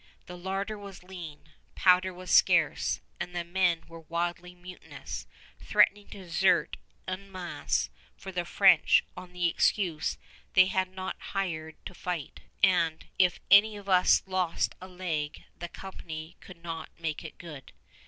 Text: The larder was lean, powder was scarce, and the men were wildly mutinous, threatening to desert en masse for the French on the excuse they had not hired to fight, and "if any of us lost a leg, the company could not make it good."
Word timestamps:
The 0.25 0.35
larder 0.35 0.79
was 0.79 1.03
lean, 1.03 1.49
powder 1.75 2.11
was 2.11 2.31
scarce, 2.31 3.01
and 3.19 3.35
the 3.35 3.43
men 3.43 3.83
were 3.87 3.99
wildly 3.99 4.55
mutinous, 4.55 5.27
threatening 5.59 6.07
to 6.07 6.23
desert 6.23 6.77
en 7.07 7.31
masse 7.31 7.91
for 8.17 8.31
the 8.31 8.43
French 8.43 9.03
on 9.15 9.31
the 9.31 9.47
excuse 9.47 10.17
they 10.55 10.65
had 10.65 10.89
not 10.89 11.17
hired 11.21 11.75
to 11.85 11.93
fight, 11.93 12.39
and 12.63 13.05
"if 13.19 13.39
any 13.51 13.77
of 13.77 13.87
us 13.87 14.23
lost 14.25 14.73
a 14.81 14.87
leg, 14.87 15.43
the 15.59 15.69
company 15.69 16.35
could 16.39 16.63
not 16.63 16.89
make 16.99 17.23
it 17.23 17.37
good." 17.37 17.71